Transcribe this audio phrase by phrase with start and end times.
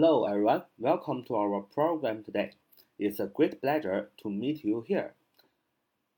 [0.00, 2.52] Hello everyone, welcome to our program today.
[3.00, 5.14] It's a great pleasure to meet you here.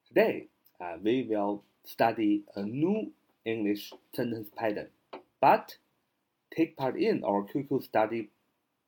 [0.07, 3.11] Today, uh, we will study a new
[3.47, 4.89] English sentence pattern,
[5.41, 5.79] but
[6.55, 8.29] take part in our QQ study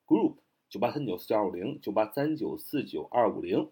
[0.06, 0.34] group
[0.68, 3.70] 九八三九四九二五零九八三九四九二五零。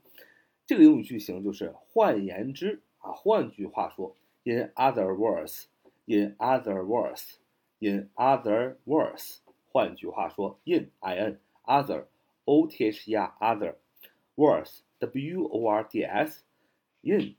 [0.65, 9.41] 这个英语句型就是换言之啊，换句话说，in other words，in other words，in other words。
[9.73, 12.07] 换句话说，in i n other
[12.45, 13.77] o t h e r other
[14.37, 16.43] words w o r d s
[17.03, 17.37] in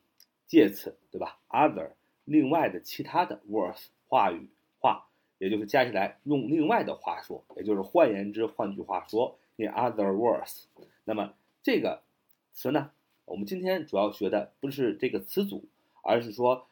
[0.48, 1.91] 介词对吧？other
[2.23, 4.49] 另外的其他的 words 话语
[4.80, 5.07] 话，
[5.40, 10.63] 也就是加起来用另外的话说，也就是换言之，换句话说，in other words。
[11.04, 12.02] 那么这个
[12.54, 12.91] 词呢，
[13.26, 15.66] 我们今天主要学的不是这个词组，
[16.02, 16.68] 而是说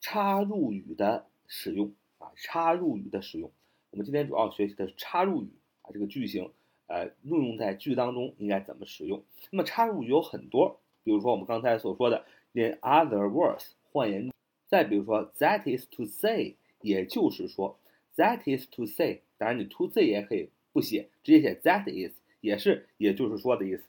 [0.00, 3.52] 插入语的使用啊，插入语的使用。
[3.94, 5.48] 我们今天主要学习的是插入语
[5.82, 6.50] 啊，这个句型，
[6.88, 9.22] 呃，运用在句当中应该怎么使用？
[9.52, 14.32] 那么插入语有很多，比如说我们刚才所说的 in other words，换言，
[14.66, 17.78] 再比如说 that is to say，也就是说
[18.16, 23.84] that is to say，当然你 to say 也可以不写，直接写 that is，也是也就是说的意思。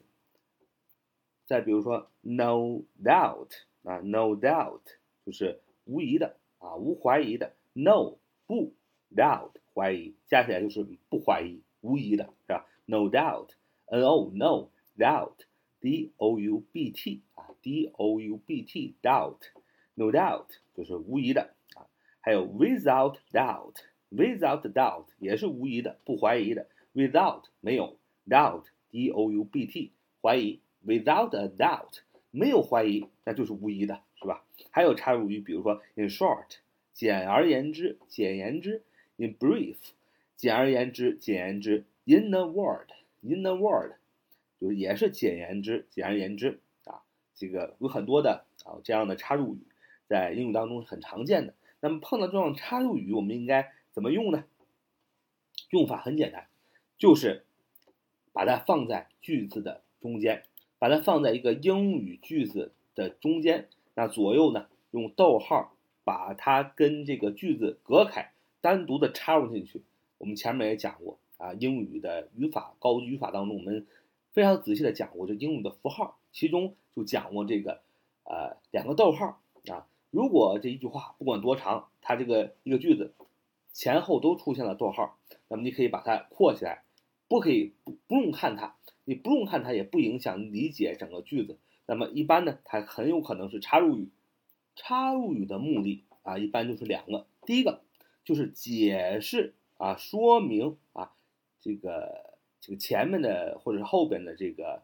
[1.46, 3.48] 再比如说 no doubt，
[3.82, 4.82] 啊，no doubt
[5.24, 8.72] 就是无疑的啊，无怀疑的，no 不
[9.12, 9.50] doubt。
[9.76, 20.46] 怀疑加起来就是不怀疑、无疑的，是吧？No doubt，N O no doubt，D O U B T 啊，D O U B T doubt，No doubt
[20.74, 21.84] 就是无疑的啊。
[22.20, 26.68] 还有 without doubt，without doubt 也是无疑的、不怀疑的。
[26.94, 31.98] Without 没有，doubt，D O U B T 怀疑，without a doubt
[32.30, 34.42] 没有怀疑，那就是无疑的，是吧？
[34.70, 36.60] 还有插入语，比如说 in short，
[36.94, 38.82] 简而言之，简言之。
[39.18, 39.76] In brief，
[40.36, 43.92] 简而言之，简言之；in a word，in a word，
[44.60, 47.00] 就也是简言之，简而言之啊。
[47.34, 49.60] 这个有很多的啊这样的插入语，
[50.06, 51.54] 在英语当中是很常见的。
[51.80, 54.44] 那么碰到这种插入语，我们应该怎么用呢？
[55.70, 56.46] 用法很简单，
[56.98, 57.44] 就是
[58.32, 60.42] 把它放在句子的中间，
[60.78, 63.68] 把它放在一个英语句子的中间。
[63.94, 65.74] 那左右呢，用逗号
[66.04, 68.30] 把它跟这个句子隔开。
[68.66, 69.80] 单独的插入进去，
[70.18, 73.86] 我们前面也讲过啊，英语的语法高级语法当中，我们
[74.32, 77.80] 非常仔细的讲过这英语的符号，其中就讲过这个
[78.24, 83.14] 呃两个逗号啊，如果这一句话不管多长，它这个一个句子
[83.72, 85.16] 前后都出现了逗号，
[85.46, 86.82] 那么你可以把它括起来，
[87.28, 88.74] 不可以不不用看它，
[89.04, 91.56] 你不用看它也不影响理解整个句子。
[91.86, 94.08] 那么一般呢，它很有可能是插入语，
[94.74, 97.85] 插入语的目的啊，一般就是两个，第一个。
[98.26, 101.12] 就是解释啊，说明啊，
[101.60, 104.82] 这个这个前面的或者是后边的这个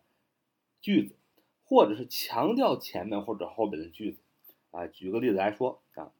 [0.81, 1.17] 句子，
[1.65, 4.23] 或者是强调前面或者后边的句子
[4.71, 4.87] 啊。
[4.87, 6.13] 举个例子来说啊，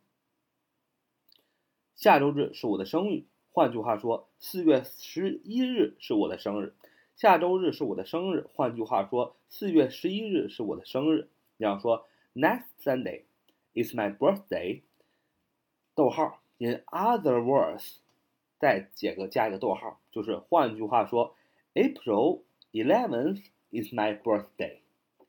[1.95, 6.75] 下周日是我的生日，换句话说，四月十一日是我的生日。
[7.15, 11.29] 下周日是我的生日，换句话说，四月十一日是我的生日。
[11.57, 13.23] 你要说 Next Sunday
[13.75, 14.83] is my birthday，
[15.95, 16.42] 逗号。
[16.62, 17.98] In other words，
[18.60, 21.36] 再解个加一个逗号，就是换句话说，
[21.74, 22.42] April
[22.72, 24.80] eleventh is my birthday，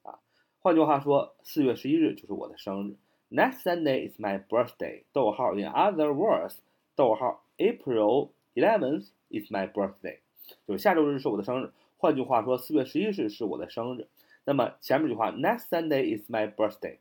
[0.03, 0.19] 啊，
[0.61, 2.97] 换句话说，四月十一日就是我的生日。
[3.31, 5.53] Next Sunday is my birthday，逗号。
[5.55, 6.57] In other words，
[6.97, 10.21] 逗号，April eleventh is my birthday，
[10.67, 11.71] 就是下周日是我的生日。
[11.99, 14.09] 换句话说，四月十一日是我的生日。
[14.45, 16.97] 那么前面这句话，Next Sunday is my birthday。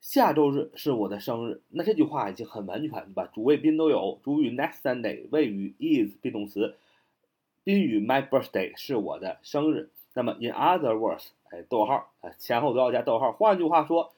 [0.00, 3.30] 下周日是我的生日，那这句话已经很完全，对吧？
[3.34, 6.74] 主谓宾都有，主语 next Sunday，谓语 is 宾动词，
[7.64, 9.90] 宾语 my birthday 是我的生日。
[10.14, 13.30] 那么 in other words，哎，逗号，哎，前后都要加逗号。
[13.32, 14.12] 换句话说，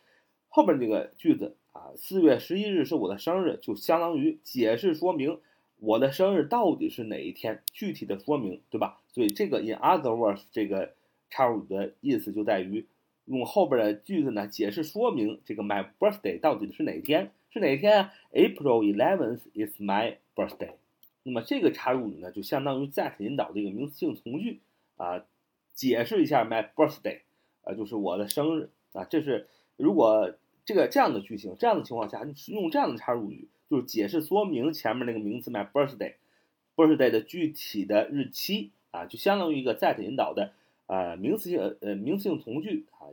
[0.49, 5.41] 后边这个句子啊，四月十一日是我的生日，就相当于解释说明
[5.81, 9.01] 我的生日到底是哪一天，具体的说明，对吧？
[9.09, 10.95] 所以这个 in other words 这个
[11.29, 12.87] 插入语的意思就在于。
[13.27, 17.31] 用后边的句子呢，解释说明这个 my birthday 到底是哪天？
[17.51, 20.73] 是哪天啊？April eleventh is my birthday。
[21.23, 24.61] 那么这个插入语呢，就相当于 that 引导的一个名词性从句
[24.97, 25.25] 啊，
[25.73, 27.21] 解释一下 my birthday，
[27.63, 29.05] 啊，就是我的生日啊。
[29.05, 29.47] 这是
[29.77, 30.35] 如果
[30.65, 40.53] 这个这样的句型，这样的情况下，用这样的插入语，就是解释说明前面那个名词 my birthday，birthday 的具体的日期啊，就相当于一个 that 引导的。
[40.87, 43.09] 呃，名词性呃名词性从句啊，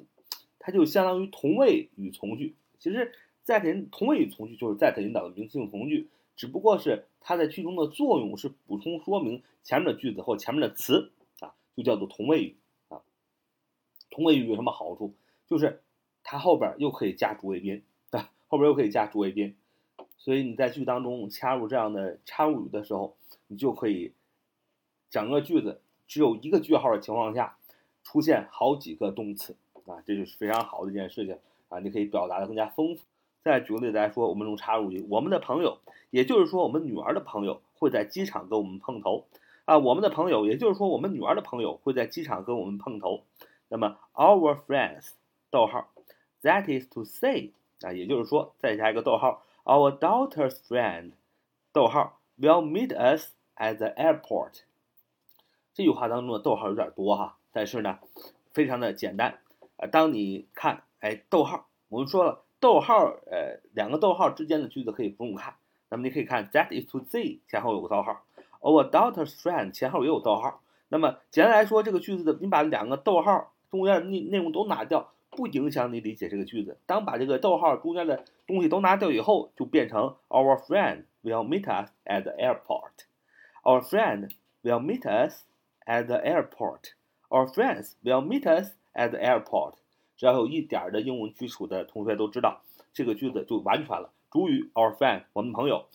[0.60, 2.56] 它就相当于同位语从句。
[2.80, 3.12] 其实
[3.46, 6.10] that 同位语从句就是 that 引导的名词性从句。
[6.36, 11.12] 只不过是它在句中的作用是补充说明前面的句子或前面的词
[11.42, 12.56] 啊，就叫做同位语
[12.88, 13.02] 啊。
[14.10, 15.14] 同位语有什么好处？
[15.48, 15.82] 就是
[16.24, 19.58] 它后边又可以加主谓宾，啊，后边又可以加主谓宾，
[20.18, 23.18] 所以你在句当中插入这样的插入语的时候，
[23.48, 24.14] 你就可以
[25.10, 27.58] 整个句子只有一个句号的情况下，
[28.04, 29.56] 出现好几个动词
[29.86, 31.38] 啊，这就是非常好的一件事情
[31.68, 33.04] 啊，你可以表达的更加丰富。
[33.42, 35.78] 再举个例子来说，我们用插入语，我们的朋友，
[36.10, 39.26] 也就是说我们女儿的朋友会在机场跟我们碰头
[39.66, 43.24] 啊，我们的朋友，也就是说我们女儿的朋友会在机场跟我们碰头。
[43.70, 45.12] 那么 our friends，
[45.50, 45.90] 逗号
[46.42, 51.12] ，that is to say，啊，也就是说再加一个逗号，our daughter's friend，
[51.72, 54.64] 逗号，will meet us at the airport。
[55.74, 58.00] 这句话当中的逗号有点多哈，但是呢，
[58.54, 59.38] 非常的简单。
[59.76, 62.46] 呃，当你看，哎，逗号，我们说了。
[62.62, 65.56] 逗号，呃，两个逗号之间的句子可以不用看。
[65.90, 68.24] 那么你可以看 that is to say，前后有个逗号
[68.62, 70.62] ，our daughter's friend 前后也有逗号。
[70.88, 76.78] 那么简单来说，这个句子的你把两个逗号中间的内内容都拿掉，不影响你理解这个句子。
[76.86, 83.04] 当把这个逗号中间的东西都拿掉以后，就变成 our friend will meet us at the airport。
[83.64, 84.30] Our friend
[84.64, 85.44] will meet us
[85.86, 86.94] at the airport。
[87.30, 89.76] Our friends will meet us at the airport。
[90.18, 92.62] 只要有一点的英文基础的同学都知道，
[92.92, 94.12] 这个句子就完全了。
[94.30, 95.86] 主语 our friend 我们朋友，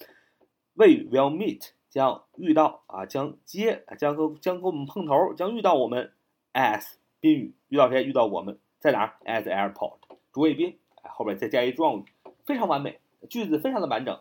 [0.75, 6.13] 谓语 will meet 将遇到啊，将接将和将和我们碰头，将遇到我们。
[6.55, 8.05] as 宾语遇到谁？
[8.05, 9.97] 遇到我们在哪儿？at the airport
[10.33, 12.05] 主谓宾，哎后边再加一状语，
[12.45, 14.17] 非常完美，句子非常的完整。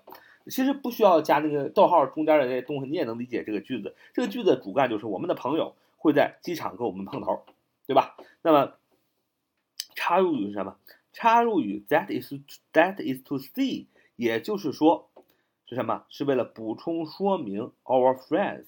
[0.48, 3.95] 其实不需要加那个逗号中间的那些东西，你也能理解这个句子。
[4.13, 7.44] 这个句子的主干就是我们的朋友会在机场跟我们碰头，
[7.88, 8.15] 对吧？
[8.44, 8.73] 那么。
[9.95, 10.75] 插入语是什么？
[11.13, 12.33] 插入语 that is
[12.73, 13.85] that is to see，
[14.15, 15.11] 也就是说
[15.65, 16.03] 是什么？
[16.09, 18.65] 是为了补充说明 our friends，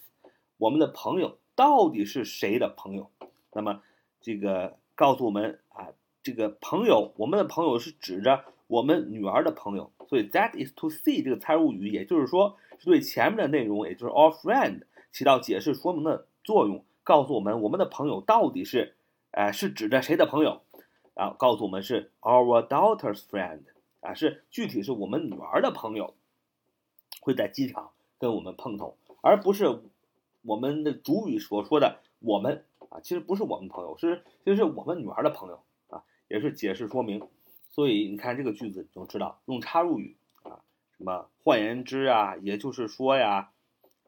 [0.57, 3.09] 我们的朋友到底是谁的朋友？
[3.51, 3.81] 那么
[4.21, 5.89] 这个告诉我们啊，
[6.21, 18.95] 这个朋友，我们的朋友是指着我们女儿的朋友，所以 that is to see 这个插入语，也就是说是对前面的内容，也就是 our friend 起到解释说明的作用，告诉我们我们的朋友到底是，
[19.31, 20.63] 呃，是指着谁的朋友？
[21.13, 23.61] 然后告诉我们是 our daughter's friend，
[24.01, 26.15] 啊，是具体是我们女儿的朋友
[27.21, 29.79] 会在机场跟我们碰头，而不是
[30.41, 37.25] 我们的主语所说的我们啊，其实不是我们朋友，是其实是我们女儿的朋友啊，也是解释说明。
[37.71, 40.59] 所以你看这个句子就知道用插入语啊，
[40.97, 43.51] 什么换言之啊，也就是说呀，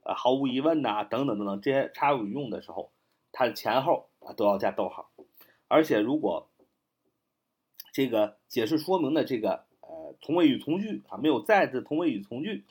[0.08, 2.92] 啊，毫无疑问呐，等等等等这些插入语用的时候，
[3.34, 5.12] 它的前后啊都要加逗号，
[5.68, 6.50] 而且如果
[7.92, 12.64] 这个解释说明的这个呃同位语从句啊，没有在字同位语从句，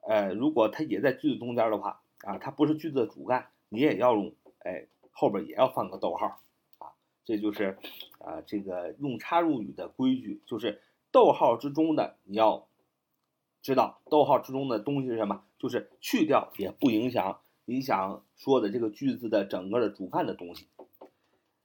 [0.00, 6.40] 呃，如果它也在句子中间的话啊，它不是句子的主干，你也要用哎后边也要放个逗号
[6.78, 6.94] 啊，
[7.26, 7.76] 这就是
[8.18, 10.80] 啊这个用插入语的规矩，就是
[11.10, 12.66] 逗号之中的你要
[13.62, 20.66] 知道逗号之中的东西是什么，就是去掉也不影响你想说的这个句子的整个的主干的东西。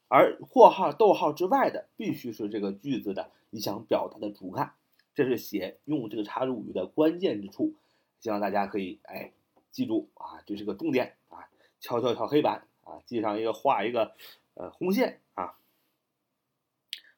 [0.08, 4.74] 而括号、逗号之外的，必须是这个句子的你想表达的主干，
[5.14, 7.74] 这是写用这个插入语的关键之处。
[8.20, 9.34] 希望大家可以哎
[9.72, 14.16] 记住啊，这是个重点啊，敲敲敲黑板啊，记上一个画一个
[14.54, 15.58] 呃红线啊。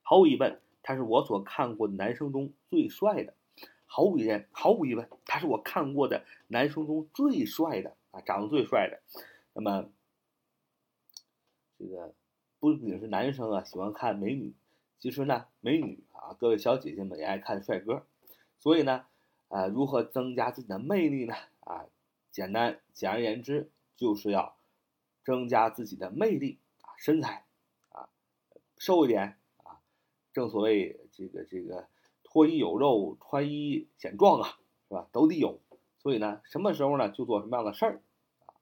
[0.01, 3.33] 毫无疑问，他是我所看过的男生中最帅的。
[3.89, 9.01] 毫无疑问，毫无疑问，他是我看过的男生中最帅的啊，长得最帅的。
[9.53, 9.89] 那么
[11.77, 12.13] 这个。
[12.61, 14.53] 不仅是男生啊，喜欢看美女，
[14.99, 18.05] 其实呢，美女啊，各位小姐姐们也爱看帅哥，
[18.59, 19.05] 所以呢，
[19.47, 21.33] 啊，如何增加自己的魅力呢？
[21.61, 21.85] 啊，
[22.31, 24.57] 简单，简而言之，就是要
[25.23, 27.45] 增加自己的魅力啊，身材
[27.93, 28.09] 啊，
[28.77, 29.79] 瘦一点啊，
[30.33, 31.87] 正所谓这个这个
[32.29, 35.07] 脱衣有肉，穿衣显壮啊，是吧？
[35.11, 35.59] 都得有。
[35.97, 38.01] 所以呢，什么时候呢，就做什么样的事儿
[38.45, 38.53] 啊，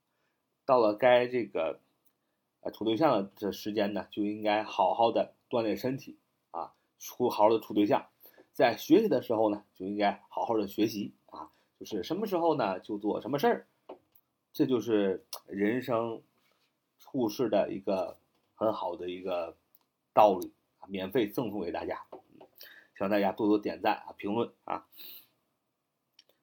[0.64, 1.80] 到了该这个。
[2.60, 6.18] 啊，处对象的时间呢，就应该好好的锻炼身体
[6.50, 8.08] 啊，处好好的处对象。
[8.52, 13.68] 在学习的时候呢，就应该好好的学习啊，就是什么时候呢，就做什么事儿。
[14.52, 16.20] 这就是人生
[16.98, 18.18] 处事的一个
[18.56, 19.56] 很好的一个
[20.12, 20.52] 道理，
[20.88, 22.07] 免费赠送给大家。
[22.97, 24.85] 希望大家多多点赞啊，评论啊。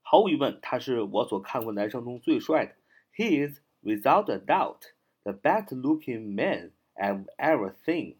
[0.03, 2.75] 毫无疑问，他是我所看过男生中最帅的。
[3.15, 4.93] He is without a doubt.
[5.25, 8.17] the best-looking man I've ever seen.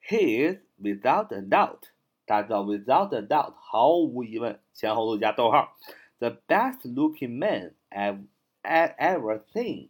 [0.00, 1.90] He is without a doubt.
[2.26, 5.76] 大家知道 without a doubt 毫无疑问，前后都加逗号。
[6.18, 8.26] the best looking man I've
[8.62, 9.88] ever seen。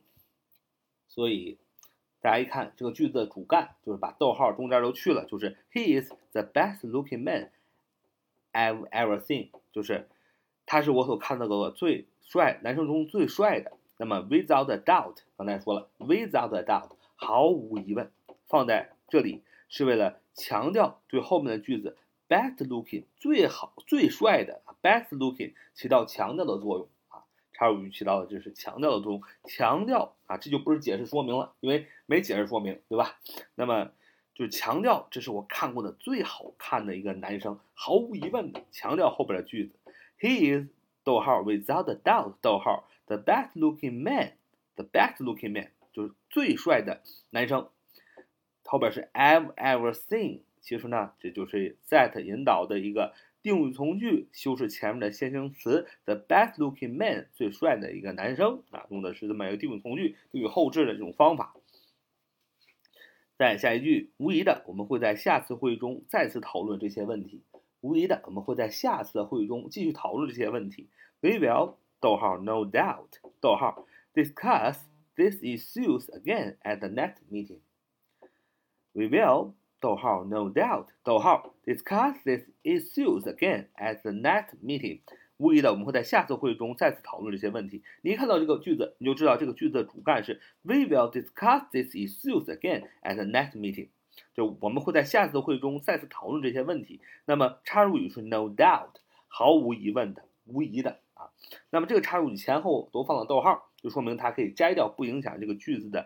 [1.08, 1.58] 所以
[2.21, 7.51] 大家一看这个句子的主干就是把逗号中间都去了，就是 He is the best looking man
[8.51, 10.07] I've ever seen，就是
[10.65, 13.71] 他是我所看到的最帅男生中最帅的。
[13.97, 18.11] 那么 without a doubt，刚才说了 without a doubt，毫无疑问，
[18.47, 21.97] 放在这里是为了强调对后面的句子
[22.27, 33.19] best looking 最好最帅的 best looking 起到强调的作用啊，插入语起到的就是强调的作用，强调啊，这就不是解释说明了，因为没解释说明，对吧？
[33.53, 33.91] 那么
[34.33, 39.75] 就是强调这是我看过的最好看的一个男生，毫无疑问的强调后边的句子
[40.19, 40.69] ，He is
[41.03, 47.69] 逗号 without a doubt 逗号 the best looking man，the best looking man 就是最帅的男生。
[48.63, 53.13] 后边是 I've ever seen，其实呢，这就是 that 引导的一个
[53.43, 61.53] 定语从句，修饰前面的先行词 the best looking man，最帅的一个男生啊，用的是这么一个定语从句，定语后置的这种方法。
[63.38, 67.42] 再下一句，无疑的，我们会在下次会议中再次讨论这些问题。
[67.80, 70.88] 无疑的，我们会在下次的会议中继续讨论这些问题。
[71.20, 73.08] We will，逗号，no doubt，
[73.40, 74.78] 逗号，discuss
[75.16, 83.24] these issues again at the next meeting。We will, 逗号 no doubt, 逗号 discuss these issues
[83.24, 85.00] again at the next meeting.
[85.39, 87.81] 无疑的，我们会在下次会议中再次讨论这些问题。
[88.01, 93.87] 你一看到这个句子，你就知道这个句子的主干是 We will discuss these issues again at the next meeting。
[94.33, 96.99] 就我们会在下次会议中再次讨论这些问题。
[97.23, 98.95] 那么插入语是 no doubt，
[99.29, 101.31] 毫无疑问的，无疑的啊。
[101.69, 106.05] 那么这个插入语前后都放了逗号，就说明它可以摘掉，不影响这个句子的。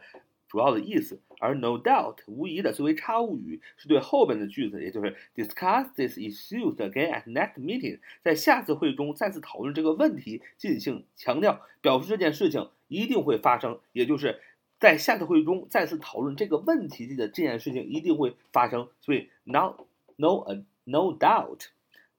[0.53, 14.41] 主要的意思，而 no doubt 无疑的作为插物语，是对后边的句子，也就是 discuss this issue again at next meeting，在下次会中再次讨论这个问题进行强调，表示这件事情一定会发生，也就是
[14.79, 18.87] 在下次会中再次讨论这个问题的这件事情一定会发生。
[19.01, 19.73] 所以 no
[20.17, 21.61] no a no doubt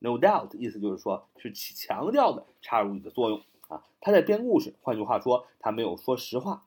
[0.00, 6.64] no doubt 意思就是说是起强调的插入语的作用啊，他在编故事，换句话说，他没有说实话。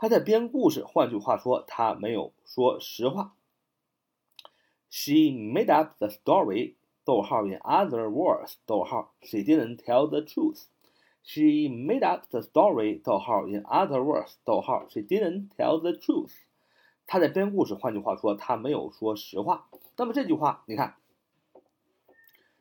[0.00, 3.34] 他在编故事，换句话说，他没有说实话。
[4.88, 6.76] She made up the story.
[7.04, 8.54] 逗号 In other words.
[8.64, 10.62] 逗号 She didn't tell the truth.
[11.22, 13.02] She made up the story.
[13.02, 14.36] 逗号 In other words.
[14.42, 16.32] 逗号 She didn't tell the truth.
[17.06, 19.68] 他在编故事，换句话说，他没有说实话。
[19.98, 20.96] 那么这句话，你看，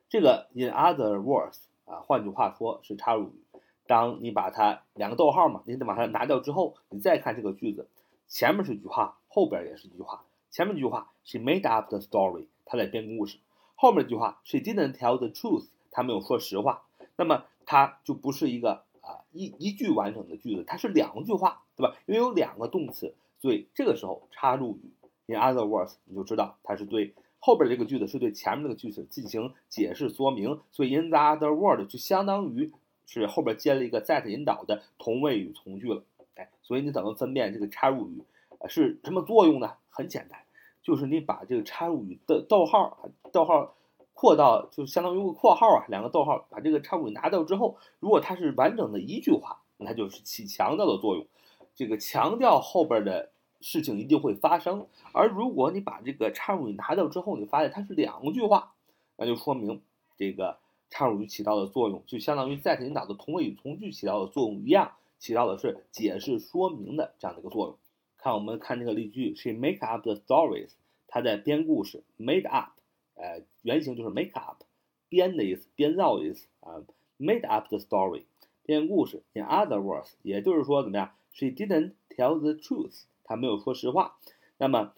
[0.10, 3.46] 这个 In other words 啊，换句话说是插入语。
[3.90, 7.88] 当你把它两个逗号嘛，你得把它拿掉之后，你再看这个句子，
[8.28, 10.24] 前面是一句话，后边也是一句话。
[10.52, 13.40] 前面这句话，She made up the story，她在编故事；
[13.74, 16.84] 后面这句话，She didn't tell the truth，她没有说实话。
[17.16, 21.96] 那么它就不是一个啊一一句完整的句子，它是两句话，对吧？
[22.06, 24.92] 因为有两个动词，所以这个时候插入语
[25.26, 32.72] ，in other words，你就知道它是对后边这个句子是对前面这个句子进行解释说明，所以 in the other word 就相当于。
[33.12, 36.04] 是后边接了一个 that 引导的同位语从句了，
[36.36, 38.24] 哎，所以你怎么分辨这个插入语
[38.68, 39.74] 是什么作用呢？
[39.90, 40.40] 很简单，
[40.84, 43.74] 就是你把这个插入语的逗号，逗号
[44.14, 51.26] 扩到就相当于个括号啊，两个逗号，把这个插入语拿掉之后，如果它是完整的一句话，那就是起强调的作用，
[51.74, 54.86] 这个强调后边的事情一定会发生。
[55.14, 58.74] 而如果你把这个插入语拿掉之后，你发现它是两句话，
[59.18, 59.82] 那就说明
[60.16, 60.60] 这个。
[60.90, 67.78] 插入语起到的作用，就相当于 that 引导的同位语从句起到的作用一样，起到的是解释说明的这样的一个作用。
[68.18, 70.72] 看我们看这个例句，She make up the stories，
[71.08, 72.72] 她在编故事，made up，
[73.16, 74.64] 呃，原型就是 make up，
[75.08, 76.84] 编的意思，编造的意思啊
[77.18, 78.24] ，made up the story，
[78.66, 79.24] 编故事。
[79.34, 84.18] In other words，也就是说怎么样？She didn't tell the truth，她没有说实话。
[84.58, 84.94] 那么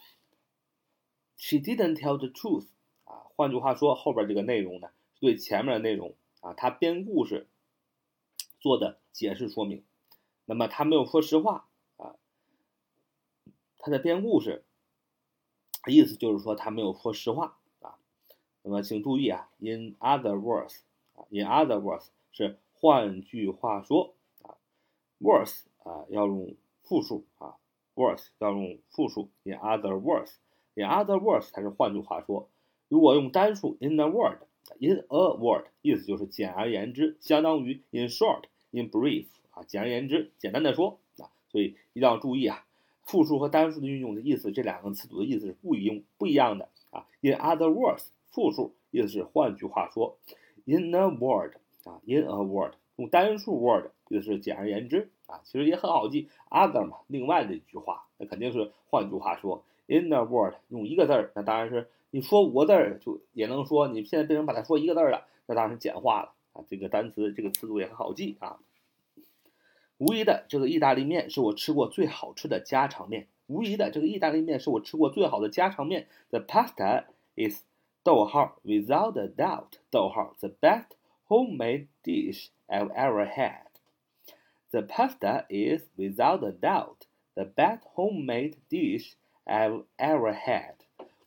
[1.38, 2.66] ，She didn't tell the truth，
[3.04, 4.90] 啊，换句话说，后边这个内容呢？
[5.22, 7.48] 对前面的内容啊，他编故事
[8.60, 9.86] 做的解释说明，
[10.46, 12.16] 那么他没有说实话啊，
[13.78, 14.66] 他在编故事，
[15.86, 18.00] 意思就是说他没有说实话啊。
[18.63, 20.80] 那么请注意啊，in other words
[21.13, 24.58] 啊，in other words 是换句话说啊
[25.20, 27.58] ，words 啊要用复数啊
[27.94, 32.50] ，words 要用复数，in other words，in other words 才是换句话说。
[32.88, 34.40] 如果用单数，in the word。
[34.80, 42.66] In a word，意思就是简而言之，相当于 in short，in brief 啊，简而言之，简单的说啊，所以一定要注意啊，
[43.06, 47.06] 复数和单数的运用的意思，这两个词组的意思是不一不一样的啊。
[47.22, 50.18] In other words，复数意思是换句话说
[50.66, 68.60] ，in a word 啊，in a word，用单数 word 意思是简而言之啊，其实也很好记，other 嘛，另外的一句话，那肯定是换句话说，in a word 用一个字儿，那当然是你说五个字儿就也能说，你现在变成把它说一个字儿了，那当然简化了啊，这个单词这个词组也很好记啊。
[69.98, 73.27] 无疑的，这个意大利面是我吃过最好吃的家常面。
[73.48, 76.08] 无疑的，这个意大利面是我吃过最好的家常面。
[76.30, 77.63] The pasta is
[78.03, 80.88] 逗号 without a doubt 逗号 the best
[81.27, 83.68] homemade dish I've ever had.
[84.72, 89.13] The pasta is without a doubt the best homemade dish
[89.46, 90.81] I've ever had.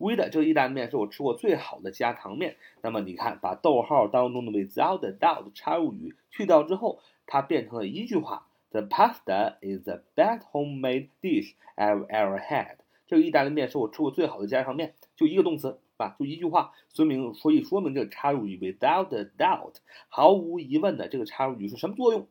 [0.04, 2.56] 无疑的，这个意大利面是我吃过最好的家常面。
[2.82, 8.46] 那么你看，把逗号当中的 without a doubt 插入语去掉之后，它变成了一句话。
[8.68, 12.76] The pasta is the best homemade dish I've ever had。
[13.06, 19.76] 这个意大利面是我吃过最好的家常面，就一个动词，吧，就一句话，说明所以说明这个插入语 without a doubt，
[20.10, 22.28] 毫无疑问的这个插入语是什么作用？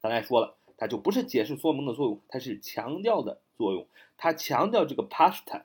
[0.00, 3.88] 刚才说了，它就不是解释说明的作用，它是强调的作用。
[4.16, 5.62] 它强调这个 pasta，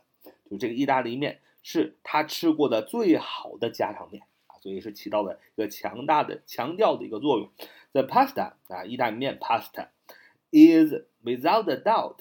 [0.49, 7.49] 就这个意大利面是他吃过的最好的家常面啊，所以是起到了一个强大的强调的一个作用。
[7.91, 9.87] The pasta 啊，意大利面 pasta。
[10.53, 12.17] is without a doubt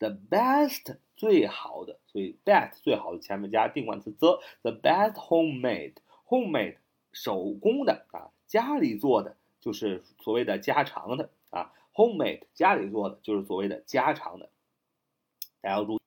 [0.00, 5.94] the best 最好的，所以 best 最好的前面加定冠词 the the best homemade
[6.26, 6.78] homemade
[7.12, 14.50] 手工的啊，家里做的就是所谓的家常的啊，homemade 家里做的就是所谓的家常的。
[15.60, 15.97] 大家要注意，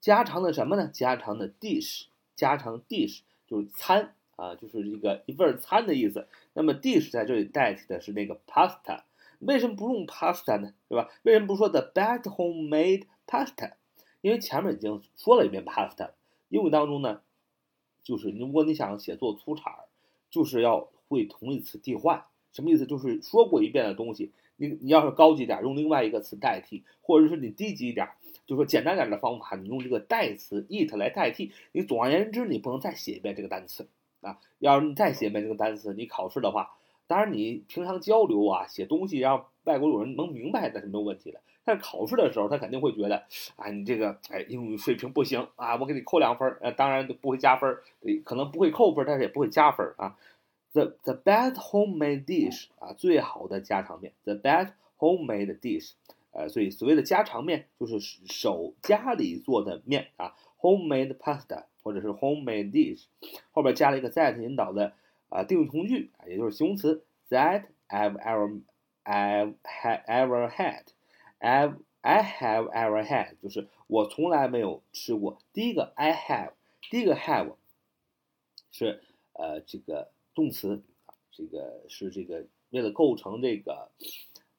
[0.00, 0.88] 家常的什么呢？
[0.88, 6.26] 家常的 dish，家常 dish 就是餐啊，就是一个一份餐的意思。
[6.54, 9.02] 那么 dish 在这里代替的是那个 pasta。
[9.40, 10.72] 为什么不用 pasta 呢？
[10.88, 11.08] 对吧？
[11.22, 13.72] 为什么不说 the best homemade pasta？
[14.20, 16.10] 因为前面已经说了一遍 pasta。
[16.48, 17.20] 英语当中呢，
[18.02, 19.72] 就是如果你想写作粗产，
[20.30, 22.24] 就是要会同义词替换。
[22.52, 22.84] 什么意思？
[22.84, 28.08] 就是说过一遍的东西，你你要是高级点，用另外一个词代替；或者是你低级一点，
[28.50, 31.52] 就说简单点的方法，你用这个代词 it 来代替。
[31.70, 33.86] 你总而言之，你不能再写一遍这个单词
[34.22, 34.40] 啊！
[34.58, 36.72] 要是你再写一遍这个单词，你考试的话。
[37.06, 41.40] 当然，你平常交流啊，写东西让外国友人能明白那是没有问题的。
[41.64, 43.22] 但是考试的时候，他肯定会觉得，
[43.54, 46.56] 啊，你这个哎英语水平不行啊，我给你扣两分。
[46.60, 47.78] 呃，当然不会加分，
[48.24, 50.16] 可能不会扣分，但是也不会加分啊。
[50.72, 54.12] The the best homemade dish 啊，最好的家常面。
[54.24, 55.92] The best homemade dish，
[56.32, 63.04] 呃，所以所谓的家常面就是手家里做的面啊，homemade pasta 或者是 homemade dish，
[63.52, 64.94] 后边加了一个 that 引导的。
[65.32, 68.62] 啊，定语从句啊，也就是形容词，that I've ever
[69.04, 75.38] I've had ever had，I've I have ever had，就是我从来没有吃过。
[75.52, 76.54] 第一个 I have，
[76.90, 77.54] 第一个 have
[78.72, 83.88] 是呃这个动词啊，这个是这个为了构成这个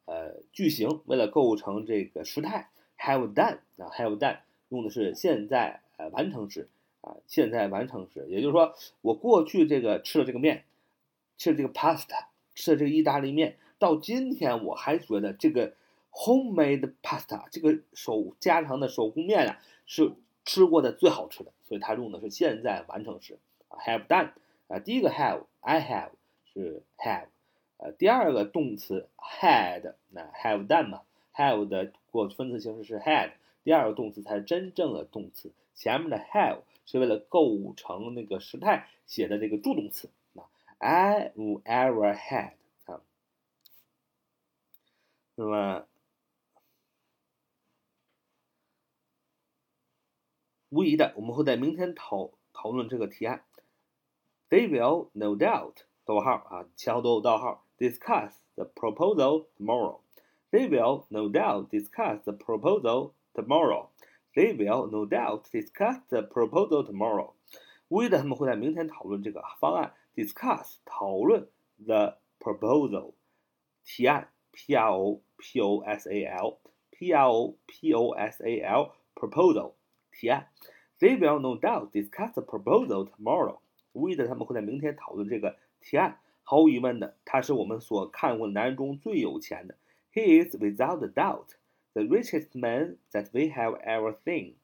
[0.05, 6.69] 呃句型，为了构成这个时态，have done 啊，have done 用的是现在呃完成时。
[7.01, 10.65] 啊，现在完成时，也就是说，我过去这个吃了这个面，
[11.35, 15.73] 吃了这个 pasta，吃了这个意大利面，到今天我还觉得这个
[16.11, 20.13] homemade pasta，这个手家常的手工面啊，是
[20.45, 21.51] 吃过的最好吃的。
[21.63, 24.33] 所以它用的是现在完成时，have done
[24.67, 26.11] 啊，第一个 have，I have
[26.53, 27.29] 是 have，
[27.81, 31.01] 呃，第二个动词 had，那 have done 嘛
[31.33, 36.61] ，have 的过去分词形式是 had，第二个动词才是真正的动词，前面的 have。
[36.83, 42.53] 是为了构成那个时态写的这个助动词啊，I ever had
[42.85, 43.01] 啊，
[45.35, 45.85] 那么
[50.69, 53.45] 无疑的，我们会在明天讨讨论这个提案。
[54.49, 60.00] They will no doubt 逗号啊，前后都有逗号 ，discuss the proposal tomorrow.
[60.50, 63.88] They will no doubt discuss the proposal tomorrow.
[64.34, 67.32] They will no doubt discuss the proposal tomorrow.
[67.88, 69.94] 无疑的，他们会在明天讨论这个方案。
[70.14, 71.48] Discuss 讨论
[71.84, 73.14] the proposal
[73.84, 76.58] 提案 P R O P O S A L
[76.90, 79.72] P R O P O S A L proposal
[80.12, 80.48] 提案。
[80.98, 83.58] They will no doubt discuss the proposal tomorrow.
[83.92, 86.18] 无疑的，他们会在明天讨论这个提案。
[86.43, 89.75] 毫无疑问的，他是我们所看过的男人中最有钱的。
[90.13, 91.55] He is without a doubt
[91.93, 94.55] the richest man that we have ever seen.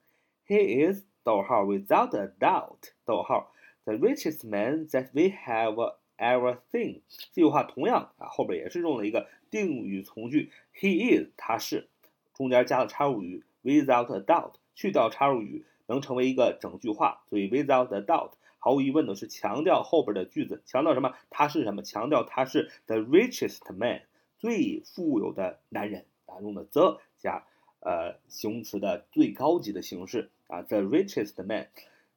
[0.46, 3.54] He is 逗号 without a doubt 逗号
[3.86, 7.02] the richest man that we have ever seen。
[7.32, 11.88] 这句话同样啊，后边也是用了一个定语从句，he is 他是，
[12.34, 18.32] 中间加了插入语 without a doubt，去掉插入语能成为一个整句话，所以 without a doubt
[18.68, 21.14] 毫无疑问的是强调后边的句子，强调什么？
[21.30, 21.82] 他是什么？
[21.84, 24.02] 强调他是 the richest man。
[24.40, 27.46] 最富有的男人啊，用的 the 加
[27.80, 31.70] 呃形容词的最高级的形式啊，the richest man。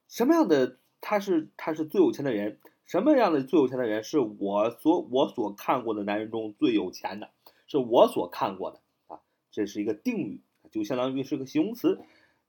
[0.09, 2.59] 什么样的他是他是最有钱的人？
[2.85, 7.29] 什么样的最有钱的人是我所我所看过的男人中最有钱的？
[7.65, 12.01] 是我所看过的啊，这是一个定语，就相当于是个形容词。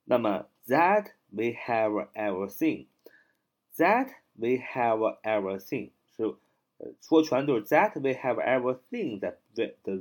[0.04, 2.86] 那么 that we have ever seen
[3.76, 6.24] That we have ever seen 是
[6.78, 9.94] 呃说全都是 that we have ever seen the the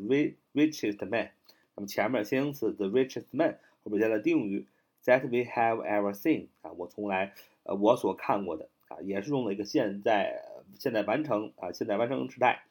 [0.53, 1.31] richest man。
[1.75, 4.67] 那么前面形容词 the richest man 后边加了定语
[5.05, 10.43] that we have ever seen 啊，我从来呃我所看过的啊，也是用了一个现在
[10.77, 12.63] 现在完成啊现在完成时态。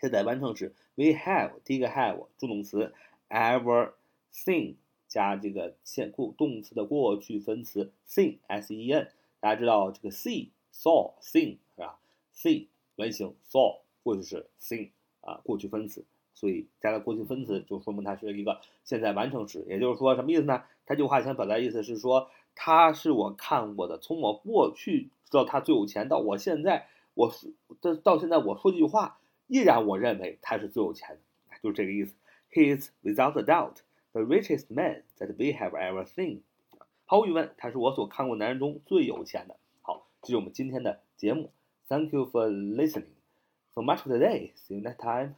[0.00, 2.94] 现在完成时，we have 第一个 have 助动词
[3.28, 3.92] ，ever
[4.32, 4.76] seen
[5.06, 11.98] 加这个现过动词的过去分词 seen s e n，大家知道这个 see saw seen 是吧
[12.34, 14.90] ？see 原形 saw 过去式 seen
[15.22, 19.64] 啊过去分词，所以加了过去分词就说明它是一个现在完成时。
[19.68, 20.62] 也就是说什么意思呢？
[20.86, 27.32] 他这句话想表达意思是说，他是我看过的，从我过去知道他最有钱，到我现在我
[27.80, 29.18] 到到现在我说这句话。
[29.46, 32.14] 依然，我认为他是最有钱的，就是这个意思。
[32.52, 33.78] He is without a doubt
[34.12, 36.42] the richest man that we have ever seen。
[37.10, 39.56] 毫无疑问，他是我所看过男人中最有钱的。
[39.82, 41.50] 好，这是我们今天的节目。
[41.88, 43.16] Thank you for listening.
[43.74, 44.52] So much for today.
[44.54, 45.34] See you next time.